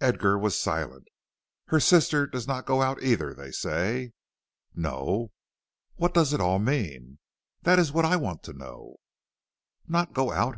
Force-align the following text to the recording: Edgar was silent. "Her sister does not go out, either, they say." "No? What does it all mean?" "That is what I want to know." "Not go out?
Edgar 0.00 0.36
was 0.36 0.58
silent. 0.58 1.06
"Her 1.66 1.78
sister 1.78 2.26
does 2.26 2.48
not 2.48 2.66
go 2.66 2.82
out, 2.82 3.00
either, 3.04 3.32
they 3.32 3.52
say." 3.52 4.10
"No? 4.74 5.30
What 5.94 6.12
does 6.12 6.32
it 6.32 6.40
all 6.40 6.58
mean?" 6.58 7.20
"That 7.62 7.78
is 7.78 7.92
what 7.92 8.04
I 8.04 8.16
want 8.16 8.42
to 8.46 8.52
know." 8.52 8.96
"Not 9.86 10.12
go 10.12 10.32
out? 10.32 10.56